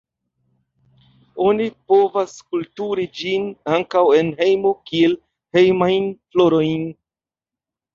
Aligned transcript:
Oni 1.49 1.67
povas 1.93 2.33
kulturi 2.55 3.07
ĝin 3.21 3.47
ankaŭ 3.77 4.05
en 4.25 4.35
hejmoj 4.43 4.75
kiel 4.91 5.19
hejmajn 5.61 6.13
florojn. 6.31 6.95